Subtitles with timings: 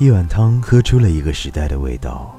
[0.00, 2.32] 一碗汤喝出了一个时代的味道，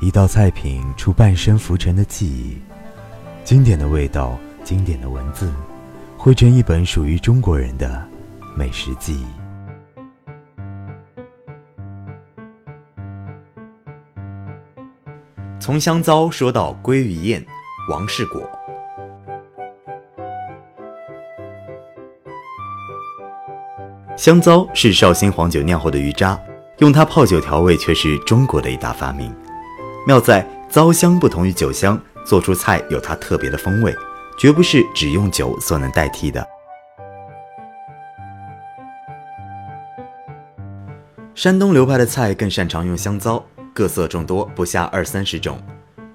[0.00, 2.56] 一道菜品出半生浮沉的记忆，
[3.42, 5.52] 经典的味道，经典的文字，
[6.16, 8.06] 汇成一本属于中国人的
[8.56, 9.26] 美食记忆。
[15.58, 17.44] 从香糟说到鲑鱼宴，
[17.90, 18.48] 王世果。
[24.16, 26.40] 香糟是绍兴黄酒酿后的鱼渣。
[26.78, 29.34] 用它泡酒调味却是中国的一大发明，
[30.06, 33.92] 妙在糟香不同于酒香，做出菜有它特别的风味，
[34.38, 36.46] 绝不是只用酒所能代替的。
[41.34, 45.58] 山东流派的菜更擅长用香糟，各色众多，不下二三十种。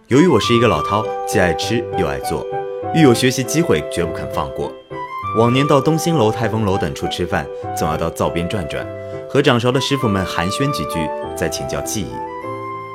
[0.07, 2.45] 由于我是一个老饕，既爱吃又爱做，
[2.95, 4.71] 遇有学习机会绝不肯放过。
[5.37, 8.87] 往年到东兴楼、泰丰楼等处吃饭，总要到灶边转转。
[9.33, 12.07] 和掌勺的师傅们寒暄几句，再请教技艺。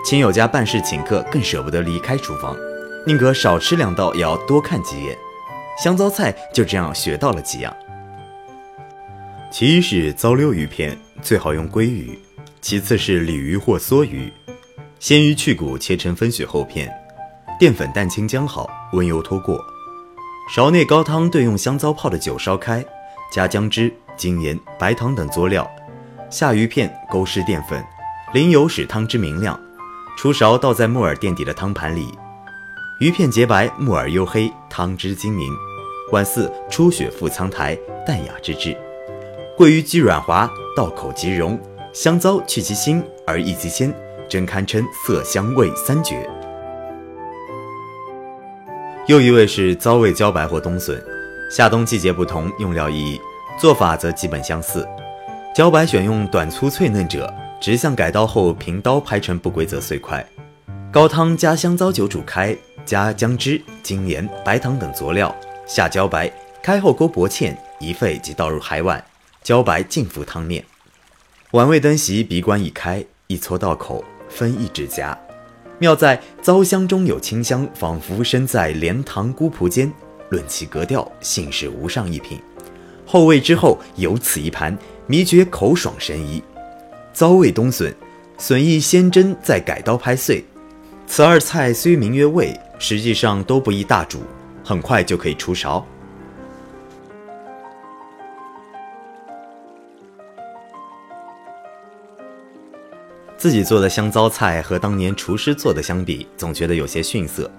[0.05, 2.57] 亲友家办事请客，更舍不得离开厨房，
[3.05, 5.19] 宁可少吃两道，也要多看几眼。
[5.83, 7.77] 香糟菜就这样学到了几样。
[9.51, 12.17] 其一是糟溜鱼片，最好用鲑鱼；
[12.61, 14.33] 其次是鲤鱼或梭鱼。
[15.01, 16.89] 鲜鱼去骨，切成分雪厚片。
[17.59, 19.61] 淀粉蛋清浆好，温油拖过。
[20.55, 22.85] 勺内高汤兑用香糟泡的酒烧开，
[23.33, 25.69] 加姜汁、精盐、白糖等佐料。
[26.31, 27.83] 下鱼片，勾湿淀粉，
[28.35, 29.59] 淋油使汤汁明亮，
[30.19, 32.07] 出勺倒在木耳垫底的汤盘里。
[33.01, 35.51] 鱼片洁白，木耳黝黑，汤汁晶明。
[36.13, 38.77] 宛似初雪覆苍苔，淡雅之至。
[39.57, 41.59] 桂鱼鸡软滑，到口即溶。
[41.93, 43.95] 香糟去其腥而益其鲜，
[44.29, 46.29] 真堪称色香味三绝。
[49.07, 51.03] 又一位是糟味茭白或冬笋，
[51.51, 53.21] 夏冬季节不同，用料异异，
[53.59, 54.87] 做法则基本相似。
[55.55, 60.25] 茭白选用短粗脆嫩者，直向改刀后平刀拍成不规则碎块。
[60.93, 65.35] 高汤加香糟酒煮开，加姜汁、精盐、白糖等佐料，
[65.67, 66.31] 下茭白，
[66.63, 69.03] 开后勾薄芡，一沸即倒入海碗，
[69.43, 70.65] 茭白浸浮汤面。
[71.51, 75.19] 碗未登席，鼻关已开，一撮到口，分一指夹。
[75.81, 79.93] 妙在糟香中有清香，仿佛身在莲塘孤蒲间。
[80.31, 82.39] 论其格调，信是无上一品。
[83.07, 84.77] 后味之后，有此一盘。
[85.11, 86.43] 迷觉口爽神怡，
[87.15, 87.95] 糟味冬笋，
[88.37, 90.45] 笋意先蒸再改刀拍碎。
[91.07, 94.19] 此二菜虽名曰味，实际上都不宜大煮，
[94.63, 95.83] 很快就可以出勺。
[103.39, 107.51] 自己做的香糟菜和当年厨师做的相比，总觉得有些逊色。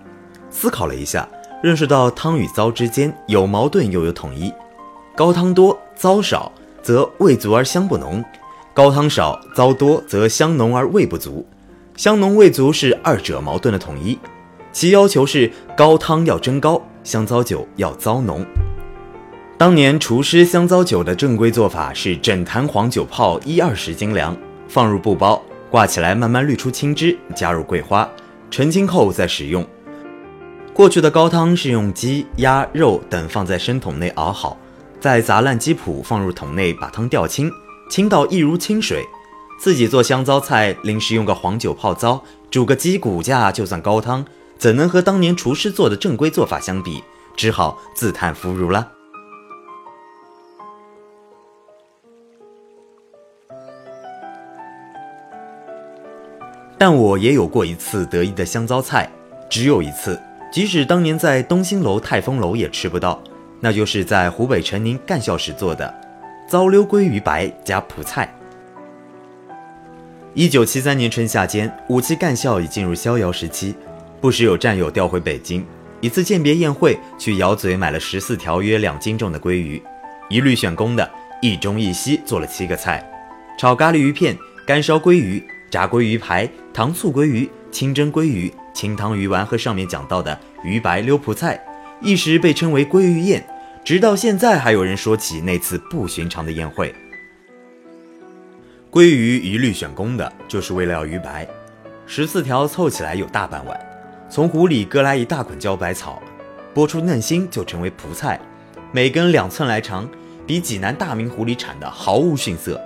[0.51, 1.27] 思考了一下，
[1.63, 4.53] 认识到汤与糟之间有矛盾又有统一，
[5.15, 6.51] 高汤多，糟少。
[6.89, 8.25] 则味足而香不浓，
[8.73, 11.45] 高汤少糟多则香浓而味不足，
[11.95, 14.17] 香浓味足是二者矛盾的统一。
[14.71, 18.43] 其要求是高汤要蒸高，香糟酒要糟浓。
[19.55, 24.35] 当年厨师香糟酒的正规做法是整坛黄酒泡一二十斤粮，
[24.67, 25.39] 放入布包，
[25.69, 28.09] 挂起来慢慢滤出青汁，加入桂花，
[28.49, 29.63] 澄清后再使用。
[30.73, 34.57] 过去的高汤是用鸡、鸭肉等放在生桶内熬好。
[34.99, 37.51] 再砸烂鸡脯，放入桶内，把汤吊清，
[37.89, 39.05] 清到一如清水。
[39.57, 44.25] 自己做香糟菜，临时用个黄酒泡糟，煮个鸡骨架，就算高汤，
[44.57, 47.03] 怎能和当年厨师做的正规做法相比？
[47.35, 48.91] 只好自叹弗如了。
[56.77, 59.09] 但我也有过一次得意的香糟菜，
[59.49, 60.21] 只有一次，
[60.51, 63.21] 即使当年在东兴楼、泰丰楼也吃不到。
[63.59, 65.93] 那就是在湖北陈宁干校时做的
[66.47, 68.33] 糟溜鲑鱼白加蒲菜。
[70.33, 73.75] 一九七三年春夏间，五七干校已进入逍遥时期，
[74.21, 75.65] 不时有战友调回北京。
[76.01, 79.81] 一次饯别宴会，去窑嘴买了十四条约两斤重的鲑鱼，
[80.29, 81.09] 一律选公的，
[81.41, 83.03] 一中一西做了七个菜：
[83.57, 91.61] 炒咖喱鱼片、干烧鲑鱼、炸鲑鱼排、糖醋鲑鱼、清蒸鲑鱼、清汤鱼丸和上面讲到的鱼白溜蒲菜。
[92.01, 93.45] 一时被称为鲑鱼宴，
[93.83, 96.93] 直到现在还有人说起那次不寻常的宴会。
[98.91, 101.47] 鲑鱼一律选公的，就是为了要鱼白，
[102.05, 103.79] 十四条凑起来有大半碗。
[104.29, 106.21] 从湖里割来一大捆茭白草，
[106.73, 108.39] 剥出嫩心就成为蒲菜，
[108.91, 110.07] 每根两寸来长，
[110.45, 112.79] 比济南大明湖里产的毫无逊色。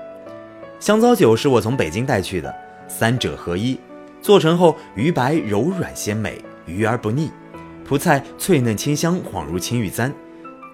[0.80, 2.54] 香糟酒是我从北京带去的，
[2.88, 3.78] 三者合一，
[4.22, 7.30] 做成后鱼白柔软鲜美，鱼而不腻。
[7.86, 10.14] 蒲菜脆嫩清香，恍如青玉簪，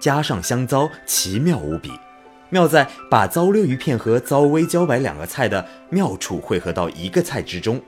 [0.00, 1.92] 加上香糟，奇妙无比。
[2.48, 7.80] 妙在把糟溜鱼片和糟煨茭白两个菜的妙处汇合到一个菜之中，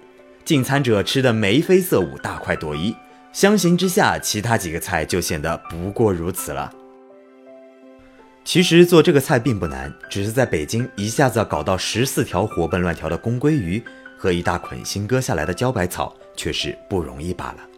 [0.45, 2.95] 进餐者吃得眉飞色舞，大快朵颐。
[3.33, 6.73] 相形之下，其他几个菜就显得不过如此了。
[8.45, 13.83] 其实做这个菜并不难，只是在北京一下子搞到十四条活蹦乱跳的公鲑鱼
[14.19, 17.72] 和一大捆新割下来的茭白草，却是不容易罢了。